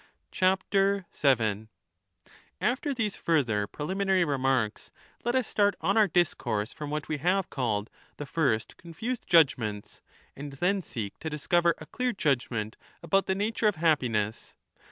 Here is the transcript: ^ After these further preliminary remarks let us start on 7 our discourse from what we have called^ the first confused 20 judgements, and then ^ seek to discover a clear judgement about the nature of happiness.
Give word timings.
^ 0.31 1.67
After 2.59 2.93
these 2.95 3.15
further 3.15 3.67
preliminary 3.67 4.25
remarks 4.25 4.89
let 5.23 5.35
us 5.35 5.47
start 5.47 5.75
on 5.79 5.89
7 5.93 5.97
our 5.99 6.07
discourse 6.07 6.73
from 6.73 6.89
what 6.89 7.07
we 7.07 7.17
have 7.19 7.51
called^ 7.51 7.85
the 8.17 8.25
first 8.25 8.77
confused 8.77 9.29
20 9.29 9.29
judgements, 9.31 10.01
and 10.35 10.53
then 10.53 10.81
^ 10.81 10.83
seek 10.83 11.19
to 11.19 11.29
discover 11.29 11.75
a 11.77 11.85
clear 11.85 12.13
judgement 12.13 12.77
about 13.03 13.27
the 13.27 13.35
nature 13.35 13.67
of 13.67 13.75
happiness. 13.75 14.55